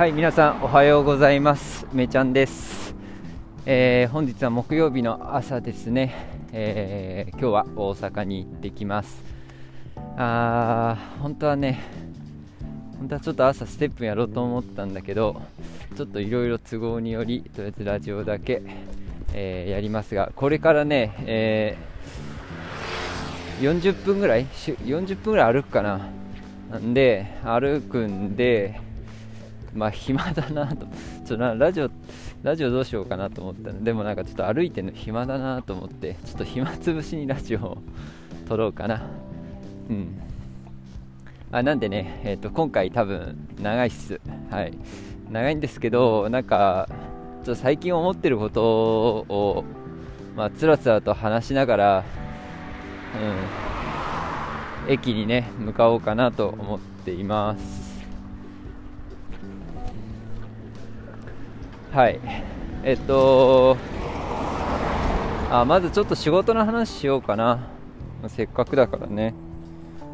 [0.00, 1.86] はい皆さんおはようございます。
[1.92, 2.94] めちゃんです、
[3.66, 6.14] えー、本日は木曜日の朝ですね、
[6.52, 9.22] えー、今日は大阪に行ってきます。
[10.16, 11.82] あー本当はね
[12.98, 15.42] 本当はちょっと朝ステップやろうと思ったんだけど
[15.94, 18.62] ちょっといろいろ都合によりとりあえずラジオだけ、
[19.34, 21.76] えー、やりますがこれからね、え
[23.60, 26.08] 40分ぐらい？40分ぐらい歩くかな。
[26.70, 28.80] なんで歩くんで
[29.74, 30.86] まあ暇だなと。
[31.24, 31.90] ちょラジオ
[32.42, 33.84] ラジオどうしようかなと思ったの。
[33.84, 37.78] でもなんかちょっと歩いてるの暇だなと思ってちょっと暇つぶしにラジオを
[38.48, 39.02] 撮ろうかな。
[39.88, 40.18] うん。
[41.52, 44.20] あなんでね、えーと、今回多分長いっす。
[44.50, 44.72] はい。
[45.30, 46.88] 長いんですけどなんか
[47.44, 48.64] ちょっと最近思ってること
[49.28, 49.64] を
[50.36, 52.04] まあつらつらと話しながら
[53.14, 54.92] うん。
[54.92, 57.79] 駅にね向かおうかなと思っています。
[61.92, 62.20] はい。
[62.84, 63.76] えっと
[65.50, 67.68] あまずちょっと仕事の話しようかな。
[68.28, 69.34] せっかくだからね。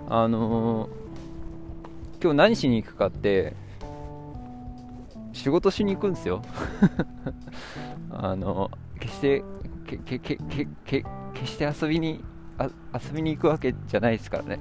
[0.09, 3.55] あのー、今日何しに行くかって
[5.35, 6.41] 仕事しに行くんですよ。
[8.11, 9.45] あの決して
[9.87, 12.25] けけけけけ決して遊びに
[12.57, 14.59] あ遊びに行くわけじゃないですからね。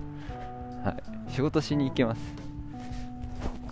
[0.84, 1.32] はい。
[1.32, 2.45] 仕事しに行けます。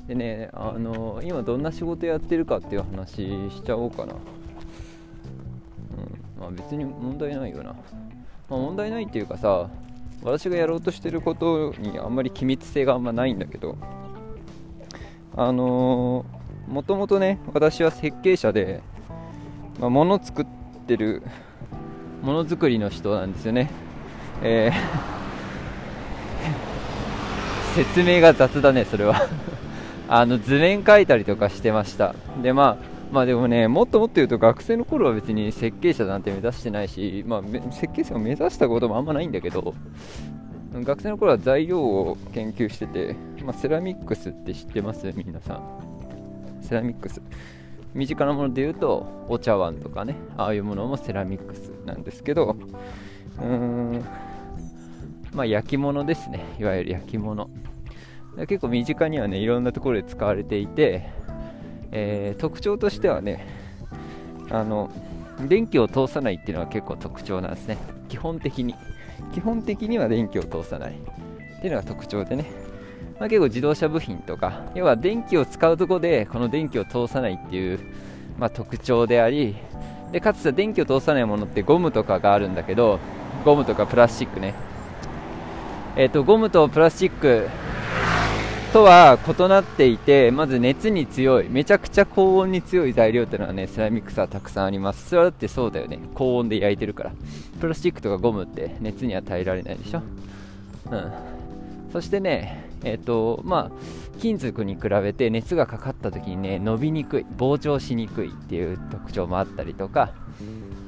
[0.08, 3.12] でねあの今どんな仕事やってるかっていう話
[3.52, 4.20] しちゃおうかな、うん
[6.40, 7.78] まあ、別に問題ないよな、ま
[8.52, 9.70] あ、問題ないっていうかさ
[10.22, 13.78] 私がやろうとしてることにあんまり機密性があんまないんだけど
[15.36, 16.26] あの
[16.68, 18.82] もともとね私は設計者で、
[19.80, 20.46] まあ、物作っ
[20.88, 21.24] てる
[22.22, 23.70] ものづくりの人なんですよね。
[24.42, 25.24] えー
[27.76, 29.28] 説明が雑だねそれは。
[30.16, 32.14] あの図面描いたりとかしてました。
[32.44, 39.74] でまあまあでもねもっともっと言うと学生の頃は別に設計者なんて目指してないし、まあ、設計者を目指したこともあんまないんだけど
[40.72, 45.12] 学生の頃は材料を研究してて、まあ、セラミックスって知ってます？
[45.16, 45.62] 皆さん。
[46.62, 47.20] セラミックス。
[47.96, 50.16] 身近なもので言うとお茶碗とかね。
[50.38, 52.56] ああいうものもセラミックスなんですけど
[53.40, 54.06] うーん
[55.34, 56.46] まあ焼き物ですね。
[56.60, 57.50] いわゆる焼き物。
[58.38, 61.10] 結構身近にはねいろんなところで使われていて、
[61.92, 63.48] えー、特徴としてはね
[64.50, 64.90] あの
[65.48, 67.78] 電気を通さないっていうのは結構特徴なんですね。
[68.10, 68.76] 基本的に。
[69.34, 70.94] 基本的には電気を通さない。
[70.94, 72.52] っていうのが特徴でね、
[73.20, 77.80] まあ、結構自動車部品とか要は電気を使うとこでこの電気を通さないっていう、
[78.38, 79.56] まあ、特徴であり
[80.12, 83.00] でかつて電気を通さないものってゴムとかがあるんだけど
[83.46, 84.54] ゴムとかプラスチックね。
[85.96, 87.48] えっ、ー、とゴムとプラスチック
[88.74, 95.10] とは異なっていて、まず熱に強い、めちゃくちゃ高温に強い材料っていうのはね、セラミックスはたくさんあります。
[95.10, 96.00] それはだってそうだよね。
[96.16, 97.12] 高温で焼いてるから。
[97.62, 100.02] プラスチックとかゴムって熱には耐えられないでしょ？
[100.92, 101.12] うん。
[101.94, 103.72] そしてね、えっ、ー、と、まあ、
[104.20, 110.10] 金属に比べて熱がかかった時にね、伸びにくい、膨張しにくいっていう特徴もあったりとか、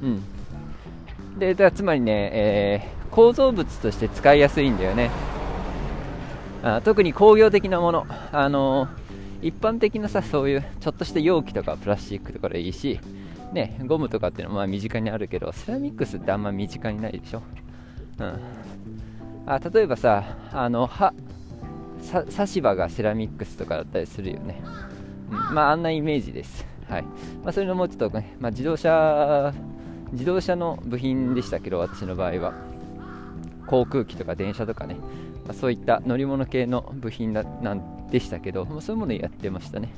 [0.02, 1.40] うん。
[1.40, 5.12] で、だつまりね、えー、構造物として使いやすいんだよね。
[6.66, 13.00] あ特に工業的なもの、あのー、一般的なさそういうちょっとした容器とかプラスチックとかでいいし、
[13.54, 17.44] ね、ゴムとかっていうのはまあ身近にあるけどセラミックスってあんま身近にないでしょ、
[18.18, 18.40] うん、
[19.46, 21.14] あ例えばさあのは
[22.02, 24.60] 差し歯がセラミックスとかだったりするよね、
[25.30, 27.04] うん、まああんなイメージです、はい。
[27.44, 29.54] まあ、そういうのもちょっと、ね、まあ、自動車
[30.14, 32.54] 自動車の部品でしたけど私の場合は。
[33.68, 34.96] 航空機とか電車とかね。
[35.46, 39.94] まあ、そういった乗り物系の部品なんでしたけど、まあ、そういうものやってましたね。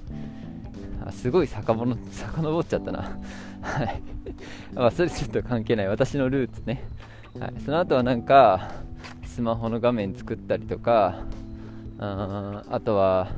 [1.06, 3.18] あすごい遡 遡っちゃったな。
[3.62, 4.02] はい。
[4.74, 5.88] まあそれちょっと関係ない。
[5.88, 6.84] 私のルーツね、
[7.40, 8.72] はい、その後はなんか
[9.24, 11.20] スマホの画面作ったりとか
[12.00, 13.30] ああとは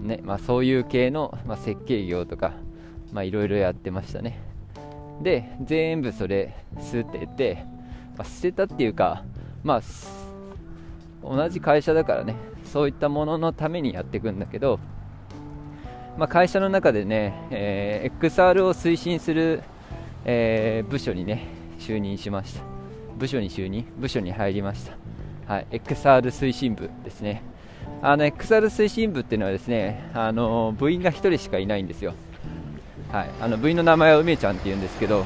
[0.00, 2.52] ねまあ、そういう系の、まあ、設計業とか
[3.14, 4.38] いろいろやってましたね。
[5.22, 7.64] で全部それ捨てて、
[8.16, 9.24] まあ、捨てたっていうか
[9.64, 9.82] まあ
[11.22, 12.36] 同じ会社だからね。
[12.64, 14.78] そういったもののためにやっていくんだけど、
[16.18, 19.62] まあ、会社の中でね、えー、XR を推進する、
[20.24, 21.46] えー、部署にね
[21.78, 22.62] 就任しました。
[23.16, 25.52] 部署に就任部署に入りました。
[25.52, 27.42] はい、XR 推進部ですね。
[28.02, 32.14] あの XR 推進部っていうのはですねあの部員が1人しかいないんですよ。
[33.10, 35.24] はい、あの部員の名前は梅ちゃんって言うんですけど。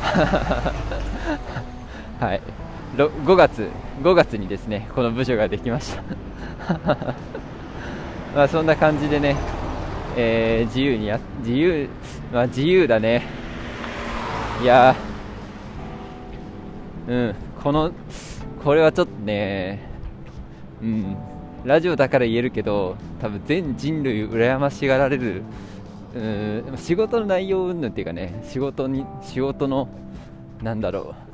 [2.18, 2.40] はい。
[2.96, 3.68] 5月
[4.02, 6.02] 5月にですねこの部署ができました。
[8.34, 9.36] まあそんな感じでね
[10.16, 11.88] えー、自由にや自由
[12.32, 13.22] まあ自由だね。
[14.62, 14.94] いや
[17.08, 17.92] うんこの
[18.64, 19.80] これはちょっとね
[20.82, 21.16] うん。
[21.62, 25.42] ラジオだから言えるけど多分全人類羨ましがられる。
[26.14, 29.88] うん仕事の内容云々っていうかね仕事に仕事の
[30.62, 31.29] なんだろう。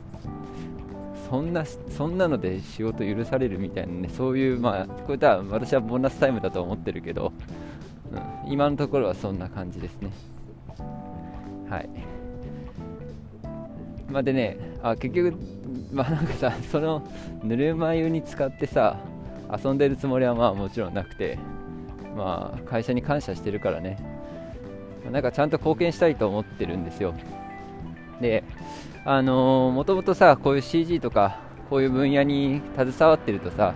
[1.28, 7.32] そんなそんなので仕事許されるみたいなねそういうまあこれとは私はボーナスタイムだと思ってるけど、
[8.44, 10.12] うん、今のところはそんな感じですね。
[11.69, 11.88] はい。
[14.08, 15.37] まあでねあ結局
[15.93, 17.02] まあなんかさその
[17.43, 18.96] ぬるま湯に使ってさ
[19.64, 21.38] 遊んでるつもりはまあもちろんなくて
[22.17, 23.99] まあ会社に感謝してるからね。
[25.11, 27.14] なんかちゃんと貢献したいと思ってるんですよ。
[28.20, 28.44] で
[29.04, 31.40] あのー、もともとさこういう CG とか
[31.70, 33.74] こういう分野に携わってるとさ、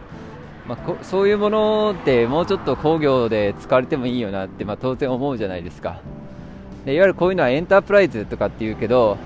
[0.67, 6.01] まあ、そういうものってもうちょっと工業で使われてもいいよなって、まあ、当然思うじゃないですか。
[6.85, 9.19] でいわゆるこういうのはエンタープライズとかっていうけど、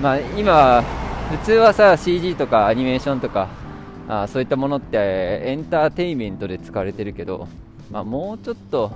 [0.00, 0.82] まあ、今
[1.30, 3.48] 普通はさ CG とかアニメーションとか
[4.08, 4.96] あそういったものって
[5.44, 7.48] エンターテインメントで使われてるけど、
[7.90, 8.92] まあ、もうちょっと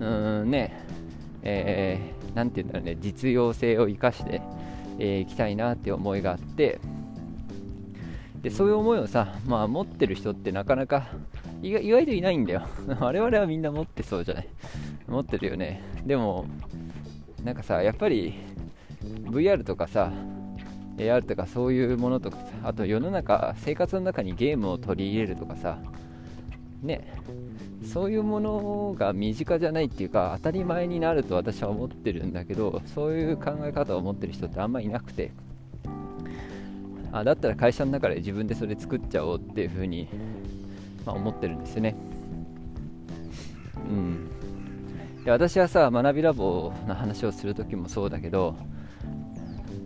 [0.00, 0.84] うんね
[1.42, 4.40] えー、何て言うんだろうね実用性を生かして
[4.98, 6.80] えー、きたいなって思いがあって。
[8.42, 11.08] でそういう思いをさ、まあ、持ってる人ってなかなか
[11.60, 12.62] 意外といないんだよ。
[13.00, 14.48] 我々はみんな持ってそうじゃない。
[15.08, 15.82] 持ってるよね。
[16.06, 16.46] でも
[17.42, 18.34] なんかさやっぱり
[19.24, 20.12] VR とかさ
[20.98, 25.78] AR とかそういうものとかさあと世の中生活の中にゲームを取り入れるとかさ
[26.80, 27.12] ね。
[27.92, 35.32] そういうものが身近じゃないっていうか当たり前になると私は思ってるんだけどそういう考え方を持ってる人ってあんまりいなくて。
[37.10, 40.08] あだったら会社の中で自分でそれ作っちゃおうっていうふうに、
[41.06, 41.96] まあ、思ってるんですよね。
[43.76, 44.28] うん。
[45.24, 48.56] で私はさ学びラボの話をする時もそうだけど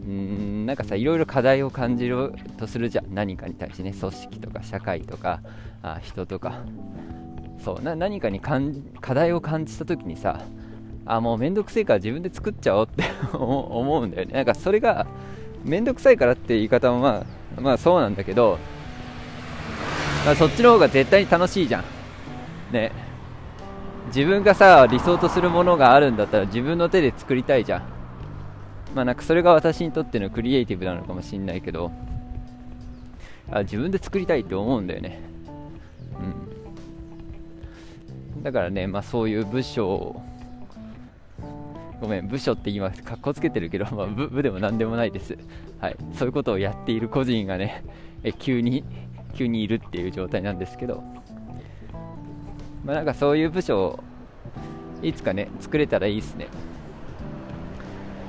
[0.07, 3.15] うんなんかさいろいろ課題を感じるとするじゃん。
[3.15, 5.41] 何かに対してね組織とか社会とか
[5.83, 6.65] あ人とか。
[7.65, 10.41] そうな何かにかん課題を感じた時にさ
[11.07, 13.05] あもうめんどくせえから自分で作っちゃおうって
[13.37, 14.35] 思うんだよね。
[14.35, 15.07] なんかそれが
[15.65, 17.25] めんどくさいからって言い方もま
[17.57, 18.59] あまあそうなんだけど、
[20.25, 21.85] まあ、そっちの方が絶対に楽しいじゃん。
[22.73, 22.93] ね。
[24.09, 27.83] 自分がさ理想とするものがあるんだったら自分の手で作りたいじゃん。
[28.95, 31.91] まあなんかそれが私にとってのクリエイティブなのかもしんないけど
[33.51, 35.21] あ自分で作りたいって思うんだよね。
[36.21, 36.52] うん。
[38.43, 40.21] だからね、まあ、そういう部署
[42.03, 45.39] ごめん、部署って今、かっこつけてるけど、まあ、部部でも何でもないです、
[45.79, 47.85] はい、そういうことをやっている個人がね、
[48.25, 48.83] え急に
[49.37, 51.01] 急にいるっていう状態なんですけど、
[52.85, 54.01] まあ、なんかそういう部署を
[55.01, 56.49] いつかね、作れたらいいですね。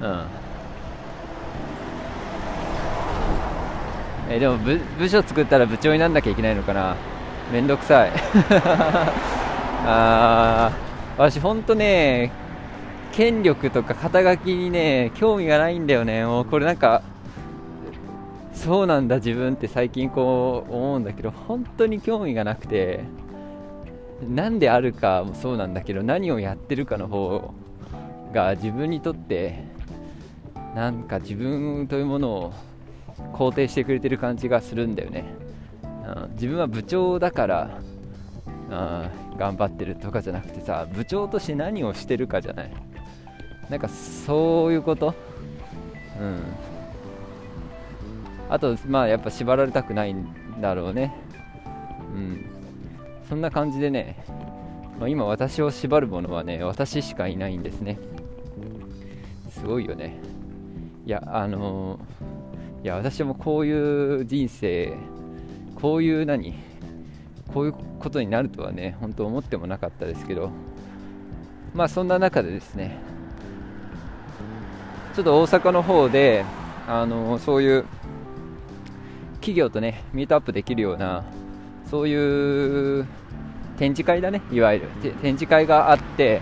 [0.02, 0.26] うん。
[4.30, 6.96] えでも部部署作ったら部長になんなきゃいけないのかな。
[7.52, 8.12] めんどくさい
[9.86, 12.32] あー私、ほんとね、
[13.12, 16.26] 権力とか肩書きにね、興味がないんだよね。
[16.26, 17.04] もうこれなんか、
[18.54, 23.02] そうなんだ自分って最近こう思うんだけど、本当に興味がなくて、
[24.28, 27.54] なんであるかもそうなんだけど、何をやってるかの方
[28.34, 29.64] が自分にとって、
[30.76, 32.54] なんか自分というものを
[33.34, 35.26] 肯定してくれてる感じがするんだよね。
[36.34, 37.70] 自分は部長だから、
[39.38, 42.72] 頑張ってるとかじゃなくてさ部長として何をしてるかじゃない。
[43.70, 45.16] なんかそういうこと？
[46.20, 46.40] うん。
[48.50, 50.28] あとまあやっぱ縛られたくないん
[50.62, 51.16] だろうね。
[52.14, 52.46] うん。
[53.28, 54.24] そんな感じでね、
[55.00, 57.98] まあ、今私を縛るものはね私しかいないんですね。
[59.50, 60.18] すごいよね。
[61.06, 64.94] いやあのー、いや私もこういう人生
[65.82, 66.54] こういう何？
[67.52, 70.52] こういうことになるとはね本当思ってもなかったですけど
[71.74, 72.98] まあそんな中でですね
[75.16, 76.46] ちょっと大阪の方で
[76.88, 77.86] あのそういう
[79.36, 81.24] 企業とねミートアップできるような
[81.90, 83.06] そういう
[83.78, 84.88] 展示会だねいわゆる。
[85.22, 86.42] 展示会があって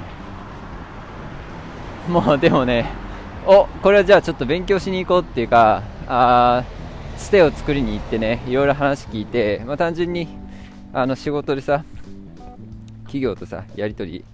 [2.08, 2.86] もうでもね
[3.46, 6.64] おこれはじゃあちょっと勉強しに行こうっていうかあ
[7.18, 10.28] つてを作りに行ってねいろいろ話聞いて、まあ、単純に
[10.94, 11.86] あの仕事でさ
[13.04, 14.26] 企業とさやり取り、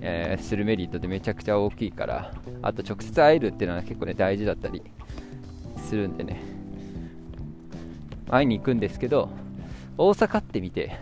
[0.00, 2.32] えー、するメリットってめちゃくちゃ大きいから
[2.62, 4.82] あと直接会えるっていうのは結構ね大事だったり
[5.78, 6.42] するんでね。
[8.30, 9.28] 会いに行くんですけど
[9.98, 10.98] 大阪って見て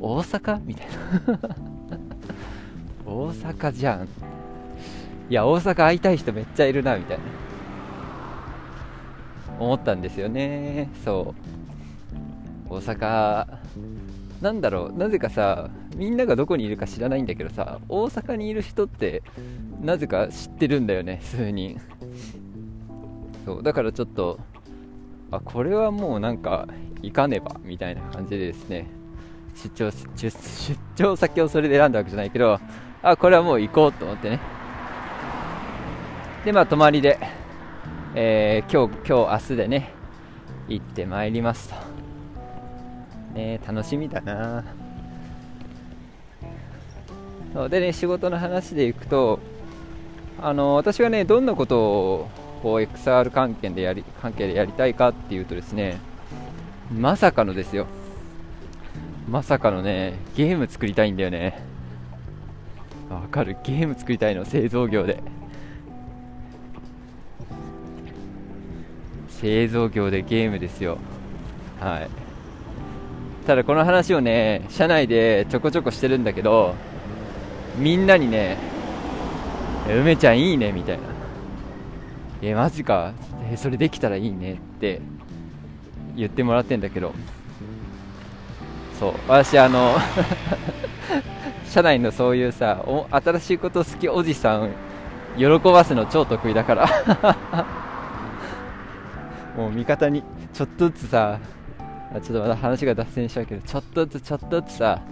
[0.00, 1.56] 大阪みたいな。
[3.06, 4.08] 大阪じゃん。
[5.30, 7.24] いや大阪会いたい人めっちゃいるなみたいな。
[9.58, 10.88] 思ったんですよね。
[11.04, 11.34] そ
[12.68, 12.74] う。
[12.74, 13.53] 大阪
[14.40, 19.22] なんだろうなぜかさみんながどこにいるか知らないんだけどさ大阪にいる人って
[19.80, 21.80] なぜか知ってるんだよね数人。
[23.44, 24.38] そうだからちょっと
[25.30, 26.66] あこれはもうなんか
[27.02, 28.86] 行かねばみたいな感じでですね
[29.54, 30.32] 出張出
[30.96, 32.58] 張先をそれで選んだわけじゃないけど
[33.02, 34.40] あこれはもう行こうと思ってね。
[36.44, 37.18] でまあ泊まりで、
[38.14, 39.92] えー、今日今日明日でね
[40.68, 41.93] 行ってまいりますと。
[43.34, 44.64] ね楽しみだな。
[47.52, 49.38] そうでね仕事の話でいくと
[50.40, 52.28] あの私がねどんなことを
[52.62, 55.98] こう XR 関係でやり関係でやりたいかっていうとですね
[56.92, 57.86] まさかのですよ。
[59.28, 61.62] まさかのねゲーム作りたいんだよね。
[63.08, 63.56] わかる。
[63.62, 65.22] ゲーム作りたいの製造業で。
[69.28, 70.98] 製造業でゲームですよ。
[71.80, 72.23] はい。
[73.46, 76.74] ただこの話をね社内でちょこちょこしてるんだけど
[77.76, 78.56] みんなにね
[79.88, 81.02] 梅ちゃんいいねみたいな
[82.42, 83.12] えマジか
[83.50, 85.00] えそれできたらいいねって
[86.16, 87.12] 言ってもらってんだけど。
[88.98, 89.14] そう。
[89.28, 89.96] 私あの
[91.66, 94.70] 社内のそういうさ新しいこと好きおじさん
[95.36, 96.86] 喜ばすの超得意だから。
[99.56, 100.22] もう味方に
[100.52, 101.38] ちょっとずつさ
[102.20, 105.02] ちょっとまだ話が脱線しちゃうけどちょっとずつちょっとずつさ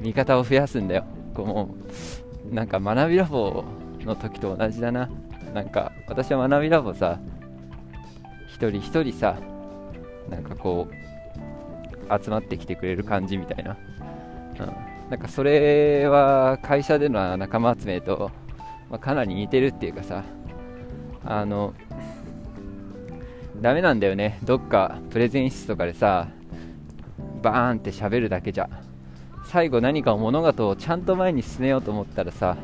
[0.00, 1.04] 味方を増やすんだよ。
[1.34, 1.74] こうも
[2.50, 3.64] うなんか学びラボ
[4.00, 5.08] の時と同じだな。
[5.54, 7.18] なんか私は学びラボさ
[8.48, 9.38] 一人一人さ
[10.28, 13.76] なんかこう集まってきてくれる感じみたいな、
[14.60, 18.30] うん、なんかそれは会社での仲間集めと、
[18.90, 20.24] まあ、かなり似てるっていうかさ
[21.24, 21.74] あの
[23.60, 24.38] ダメなんだよね。
[24.44, 26.28] どっかプレゼン室とかでさ
[27.42, 28.68] バーンって喋るだけじゃ。
[29.44, 32.56] 最後何か物事をちゃんと前に進めようと思ったらさ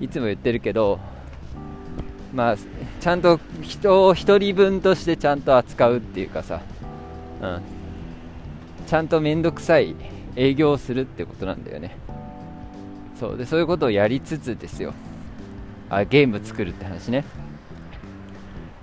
[0.00, 0.98] いつも言ってるけど
[2.32, 2.56] まあ
[3.00, 6.62] ちゃんと人を1人分としてちゃんと扱うっていうかさ、
[7.42, 7.62] うん、
[8.86, 9.94] ちゃんと面倒くさい
[10.34, 11.94] 営業をするってことなんだよね。
[13.20, 13.36] そう。
[13.36, 14.94] でそういうことをやりつつですよ。
[15.90, 17.24] あゲーム作るって話ね。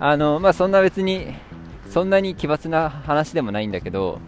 [0.00, 1.34] あのまあそんな別に
[1.88, 4.20] そんなに奇抜な話でもないんだけど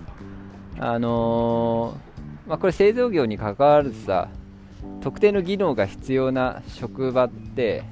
[0.78, 2.12] あのー
[2.46, 4.28] まあ、これ製造業に関わらずさ
[5.00, 7.84] 特定の技能が必要な職場って、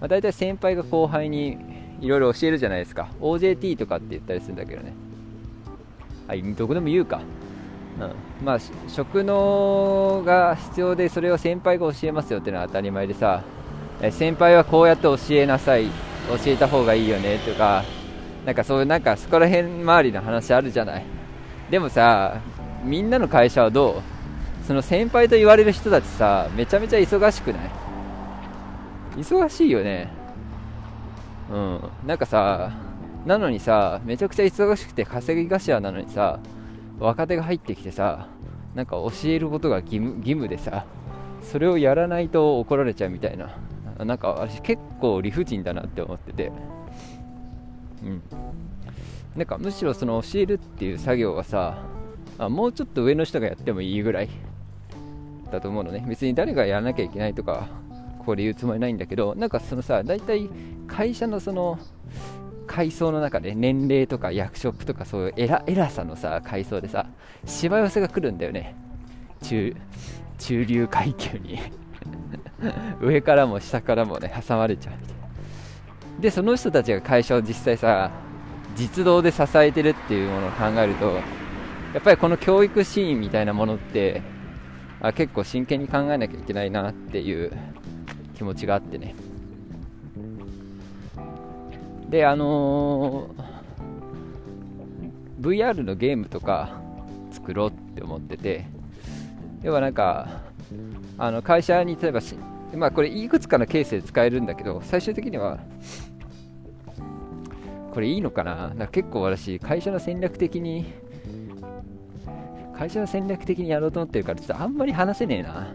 [0.00, 1.58] まあ、大体先輩が後輩に
[2.00, 3.08] いろいろ教えるじゃないですか。
[3.20, 4.92] OJT とかって言ったりするんだけどね。
[6.26, 7.20] あどこでも言うか、
[8.00, 13.42] うん、まあ職能が必要でそれを先輩が教えますよっていうのは当たり前でさ
[14.10, 16.11] 先輩はこうやって教えなさい。
[16.28, 17.84] 教えた方がいいよねとか
[18.44, 21.04] なんかそういうなんかそこら辺周りの話あるじゃない。
[21.70, 22.40] でもさ
[22.84, 24.02] みんなの会社はど
[24.64, 24.66] う？
[24.66, 27.70] その先輩と言われる人たちさめちゃめちゃ忙しくない？
[29.16, 30.08] 忙しいよね。
[31.50, 31.80] うん。
[32.06, 32.72] なんかさ
[33.26, 36.40] なのにさめちゃくちゃ忙しくて稼ぎ頭なのにさ
[36.98, 38.26] 若手が入ってきてさ
[38.74, 40.86] なんか教えることが義務義務でさ
[41.42, 43.54] それをやらないと怒られちゃうみたいな。
[44.04, 46.52] なんか私結構理不尽だなって思ってて。
[48.02, 48.22] うん。
[49.36, 51.78] なんかむしろその教えるっていう作業はさ
[52.38, 54.28] あもうちょっと上の人がやってもいいぐらい
[55.50, 56.04] だと思うのね。
[56.06, 57.68] 別に誰がやらなきゃいけないとか
[58.18, 60.48] ここで言うつもりないんだけどなんかそのさ大体
[60.86, 61.78] 会社のその
[62.66, 67.06] 階層の中で年齢とか役職とかそういう偉偉さのさ階層でさ
[67.44, 68.74] しわ寄せが来るんだよね。
[69.42, 69.74] 中
[70.38, 71.58] 中流階級に。
[73.00, 74.94] 上からも下からもね挟まれちゃう。
[75.00, 75.22] みたいな
[76.20, 78.10] でその人たちが会社を実際さ
[78.76, 81.06] 実動で支えてるっていうものを考えると
[81.94, 84.22] やっぱりこの教育シーンみたいなものって
[85.00, 87.52] あ結構真剣に考えなきゃいけないなっていう
[88.34, 89.14] 気持ちがあってね。
[92.08, 96.78] であのー、VR のゲームとか
[97.30, 98.66] 作ろうって思ってて
[99.62, 100.42] 要はなんか
[101.18, 102.36] あの会社に例えばし
[102.74, 105.58] まあこれいくつかのケースで使えるんだけど最終的には
[107.92, 108.72] これいいのかな？
[108.74, 110.86] な結構私会社の戦略的に
[112.82, 115.68] 会社は戦略的にやろうと思ってるから、ちょっとあんまり話せねえな。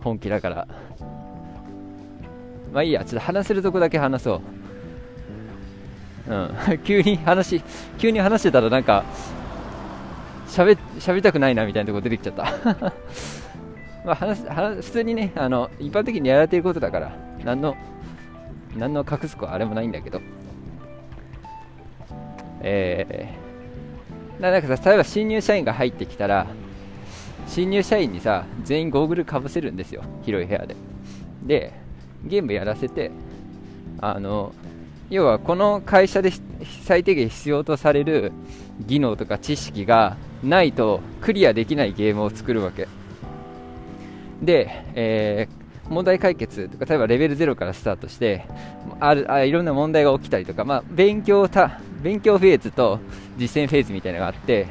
[0.00, 0.68] 本気だから。
[2.72, 4.40] まあいいや、ちょっと話せるとこだけ話そ
[6.28, 6.32] う。
[6.32, 6.50] うん。
[6.84, 7.60] 急に話、
[7.98, 9.04] 急に話してたらなんか、
[10.46, 12.44] 喋、喋りたくないなみたいなとこ出てきちゃった。
[14.04, 17.76] まあ話、話普通にねあの一般的にやられてることだから何の
[18.76, 20.20] 何の隠す子はあれもないんだけど。
[22.62, 26.46] えー、なんかさ例えば新入社員が入ってきたら
[27.46, 30.76] 新入社員にさ全員ゴーグルかぶせるんですよ広い部屋で。
[31.42, 31.72] で
[32.24, 33.10] ゲームやらせて
[33.98, 34.52] あの
[35.08, 36.30] 要はこの会社で
[36.84, 38.32] 最低限必要とされる
[38.86, 42.88] 技能とか知識がないとクリアできないゲームを作るわけ。
[44.42, 48.46] で、えー、問題解決とか例えばレベル0からスタートして
[49.00, 53.00] あるあいろんな問題が起きたりとか、まあ、勉強た勉強フェーズと
[53.36, 54.68] 実践フェーズみたいなのがあって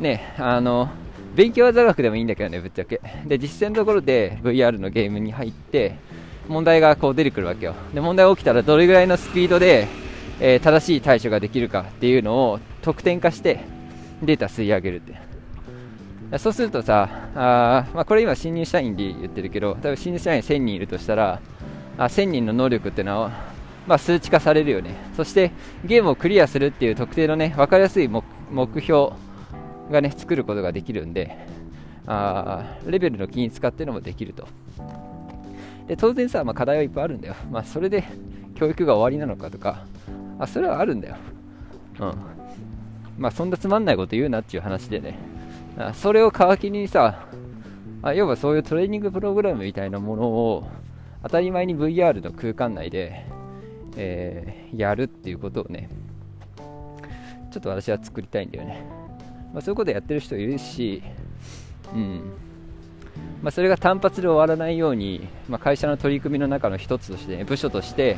[0.00, 0.88] ねあの
[1.34, 3.00] 勉強は座学でもいいんだけどねぶっちゃけ。
[3.26, 5.96] で実践のところで VR のゲームに入って
[6.48, 7.74] 問題がこう出てくるわけよ。
[7.94, 9.86] で問題が起きたらどれぐらいのスピードで、
[10.40, 13.60] えー、正しい対処ができるかっていうのを得点化して
[14.22, 15.29] データ吸い上げるって。
[16.38, 21.40] そうするとさあ、まあ、これ今新入社員で言ってるけど例えば新入社員1000人いるとしたら
[21.98, 23.30] あ1000人の能力っていうのは、
[23.86, 24.94] まあ、数値化されるよね。
[25.16, 25.50] そして
[25.84, 28.24] ゲームをクリアするっていう特定のね分かりやすい目
[28.80, 29.12] 標
[29.90, 31.36] がね作ることができるんで
[32.06, 34.46] あレベルの均一化っていうのもできると。
[35.88, 38.04] で当然さ、まあ、課題はいっぱいあるんだよ、まあ、それで
[38.54, 39.84] 教育が終わりなのかとか
[40.38, 41.16] あそれはあるんだよ、
[41.98, 42.14] うん。
[43.18, 45.18] まあ、そんなつまんないこと言うなっていう話でね。
[45.94, 47.26] それを皮切りにさ
[48.02, 50.70] あ要はそういうトレーニングプログラムみたいなものを
[51.22, 53.26] 当たり前に VR の空間内で、
[53.96, 55.88] えー、やるっていうことをね
[57.50, 58.82] ちょっと私は作りたいんだよね。
[59.52, 61.02] まあ、そういうことやってる人いるし、
[61.92, 62.32] うん。
[63.42, 68.16] まあ、それが単発で終わらないように、まあ、会社の取り組みの中の一つとして、ね、部署として、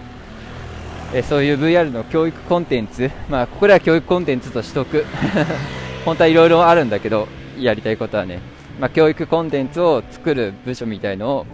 [1.15, 5.07] えそういう VR の教育コンテンツ、まあ、ここでは教育コンテンツとしとく。
[6.05, 7.29] 本当はいろいろあるんだけど
[7.59, 8.41] やりたいことはね、
[8.81, 11.47] まあ、教育コンテンツを作る部署みたいのを、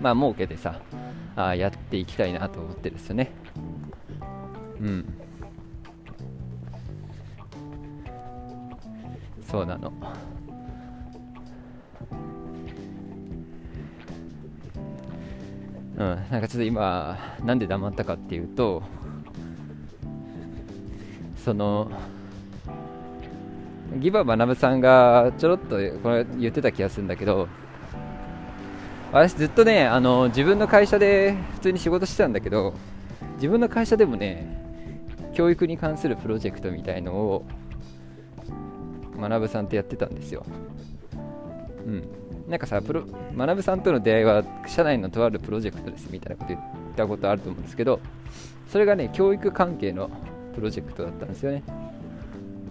[0.00, 0.80] まあ、設けてさ
[1.36, 3.32] あやっていきたいなと思ってるんですよね。
[4.80, 5.14] うん。
[9.50, 9.92] そうなの。
[15.96, 16.24] うん。
[16.30, 18.82] なんかちょっと今なんで黙ったかっていうと
[21.36, 21.90] その
[23.96, 27.48] ギバ学さんがちょろっとこれ言ってた気がするんだけど
[29.12, 32.74] 私ずっとねあの自分の会社で普通に仕事してたんだけど
[33.34, 34.60] 自分の会社でもね
[35.34, 37.44] 教育に関するプロジェクトみたいのを
[39.18, 40.44] 学さんとやってたんですよ。
[41.86, 42.08] うん、
[42.48, 43.04] なんかさプロ
[43.36, 46.60] 学さんとの出会いは社内のとあるプロジェクトですみたいなこと言っ
[46.96, 48.00] たことあると思うんですけど
[48.68, 50.10] それがね教育関係の
[50.54, 51.62] プロジェクトだったんですよね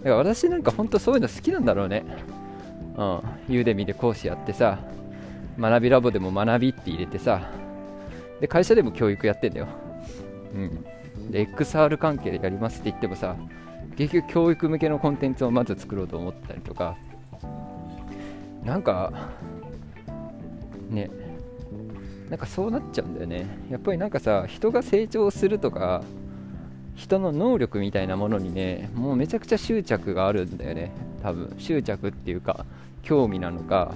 [0.02, 2.04] だから私なんか本当そういうの好きなんだろうね。
[2.96, 3.20] うん。
[3.48, 4.78] ユーデミで講師やってさ
[5.58, 7.50] 学びラボでも学びって入れてさ
[8.40, 9.68] で会社でも教育やってんだよ。
[10.54, 10.84] うん。
[11.30, 13.36] で XR 関係でやりますって言ってもさ
[13.96, 16.96] 結局教育向けのコンテンツをまず作ろうと思ったりとか。
[18.64, 19.12] なんか
[20.88, 21.10] ね。
[22.28, 23.46] なんかそうなっちゃうんだよね。
[23.70, 26.04] やっぱりなんかさ人が成長するとか
[27.00, 30.92] 人の能力みたいなものにねもうめちゃくちゃ執着があるんだよね。
[31.22, 31.54] 多分。
[31.58, 32.66] 執着っていうか
[33.02, 33.94] 興味なのか。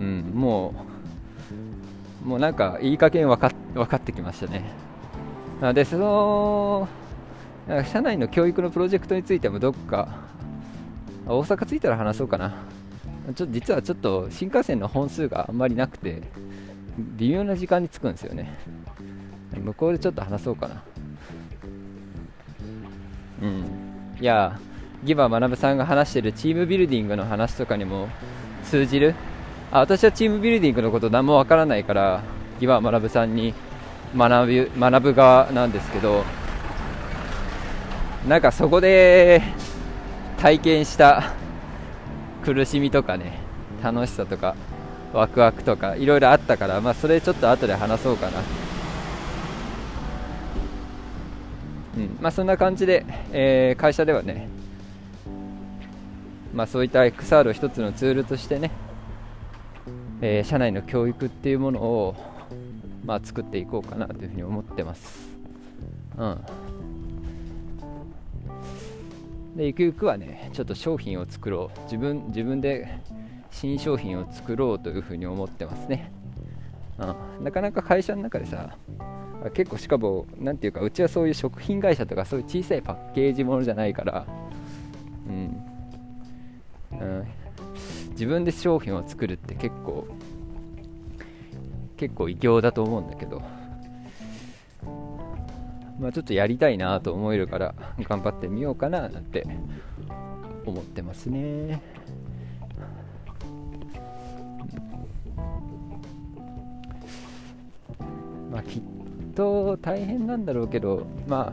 [0.00, 0.74] うんも
[2.24, 4.64] うもうなんかいい加減分か分かってきましたね。
[5.74, 6.88] でその
[7.84, 10.08] 社内の教育のプロジェクトについてもどっか
[11.26, 12.54] 大阪着いたら話そうかな。
[13.34, 16.22] ちょ実はちょっと新幹線の本数があんまりなくて
[16.96, 18.56] 微妙な時間に着くんですよね。
[19.52, 20.82] 向こうでちょっと話そうかな。
[23.42, 23.64] うん。
[24.20, 24.58] いや
[25.04, 28.08] ギバ学さんが話してるチームビルディングの話とかにも
[28.64, 29.14] 通じる？
[29.70, 32.22] あ私はチームビルディングのこと何もわからないから
[32.60, 33.52] ギバ学さんに
[34.16, 36.24] 学ぶ学ぶ側なんですけど
[38.28, 39.42] なんかそこで
[40.38, 41.32] 体験した
[42.44, 43.38] 苦しみとかね
[43.82, 44.54] 楽しさとか
[45.12, 48.40] ワクワクとかいろいろあったから、まあ、それちょっと後で話そうかな、
[51.96, 52.18] うん。
[52.20, 54.48] まあ、そんな感じで、えー、会社ではね、
[56.54, 58.70] まあ、そういった XR を一つのツールとしてね、
[60.20, 62.14] えー、社内の教育っていうものを、
[63.04, 65.28] まあ、作っていこうかなというふうに思ってます。
[66.16, 66.38] うん。
[69.56, 71.80] でゆくゆくはねちょっと商品を作ろう。
[71.84, 72.98] 自分自分で
[73.50, 76.12] 新商品を作ろうというふうに思ってますね、
[76.98, 78.76] うん、なかなか会社の中でさ
[79.54, 84.26] 結構しかも何ていうかうちはそういう食品会社とかそういう小さいパッケージものじゃないから
[85.28, 85.62] うん、
[86.92, 87.26] うん、
[88.10, 90.06] 自分で商品を作るって結構
[91.96, 93.42] 結構偉業だと思うんだけど
[95.98, 99.46] まあちょっとやりたいなと思えるから頑張ってみようかななんて
[100.66, 101.80] 思ってますね。
[108.56, 108.82] まあきっ
[109.34, 111.52] と大変なんだろうけどま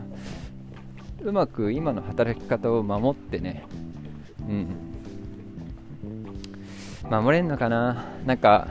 [1.22, 3.64] うまく今の働き方を守ってね。
[4.48, 4.66] うん。
[7.10, 8.06] 守れんのかな。
[8.24, 8.68] なんか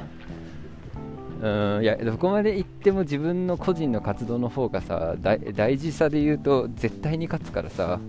[1.42, 8.00] うんいやどこまで行っても自分の個人の活動の方がさ大事さで言うと絶対に勝つからさ。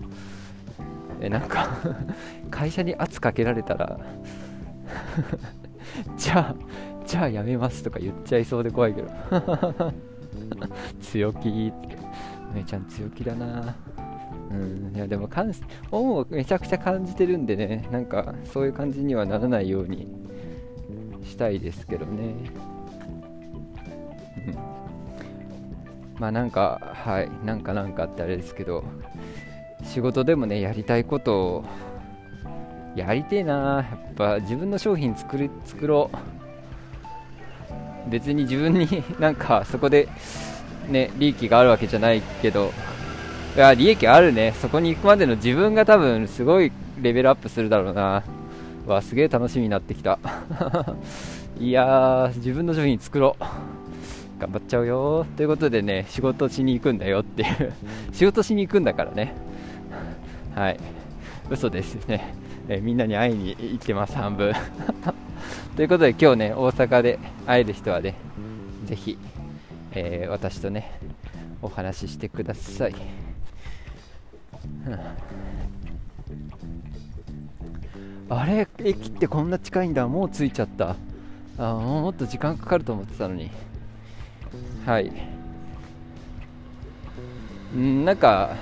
[1.21, 1.77] えなんか
[2.51, 3.97] 会社に圧かけられたら
[6.17, 6.55] じゃあ
[7.05, 9.09] じゃあやめますとか言っちゃいそうで怖いけど。
[11.01, 11.71] 強気。
[11.75, 11.97] って
[12.53, 13.75] めちゃん強気だな。
[14.51, 14.95] うん。
[14.95, 15.51] いやでもかん
[15.91, 17.87] 恩をめちゃくちゃ感じてるんでね。
[17.91, 20.07] なんかそういう感じにはならないように
[21.23, 22.35] したいですけどね。
[24.47, 24.55] うん。
[26.19, 27.29] まあなんかはい。
[27.45, 28.83] なんかなんかってあれですけど
[29.83, 31.65] 仕事でもねやりたいことを
[32.95, 33.85] やりてえな。
[33.89, 36.44] やっぱ自分の商品作る作ろう
[38.09, 40.07] 別に自分になんかそこで
[40.87, 42.71] ね利益があるわけじゃないけど
[43.55, 44.53] いや利益あるね。
[44.61, 48.23] そこに行くまでの自分が多分すごいレベルアップするだろうな。
[48.85, 50.19] わすげえ楽しみになってきた。
[51.57, 53.43] いやー自分の商品作ろう。
[54.41, 55.25] 頑張っちゃうよ。
[55.37, 57.71] ということでね仕事しに行くんだよっていう。
[58.11, 59.33] 仕事しに行くんだからね。
[60.53, 60.77] はい。
[61.49, 62.33] 嘘ですね、
[62.67, 64.53] えみんなに会いに行ってます半分
[65.75, 68.15] ということで今日ね大阪で会える人はね
[68.85, 69.17] ぜひ、
[69.91, 70.99] えー、私とね
[71.61, 72.95] お話ししてください、
[78.29, 78.67] あれ？
[78.83, 80.07] 駅ってこんな近いんだ。
[80.07, 80.95] もう着いちゃった。
[81.57, 83.49] あもっと時間かかると思ってたのに。
[84.85, 85.11] はい。
[87.75, 88.55] んなんか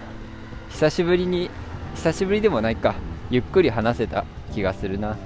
[0.69, 1.49] 久しぶりに
[1.95, 2.95] 久しぶりでもないか。
[3.29, 5.17] ゆっくり話せた気がするな。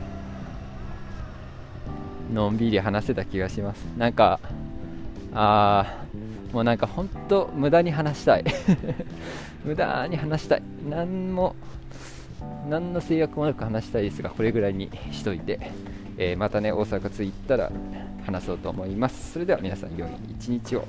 [2.33, 3.79] のんびり話せた気がします。
[3.97, 4.39] なんか
[5.33, 8.45] あーもうなんかほんと無駄に話したい。
[9.65, 10.63] 無駄に話したい。
[10.89, 11.55] 何も
[12.69, 15.59] 何の制約もなく話したいですがこれぐらいにしといて、
[16.17, 17.71] えー、またね大阪着いたら
[18.25, 19.33] 話そうと思います。
[19.33, 20.85] それでは皆さん良い一日を。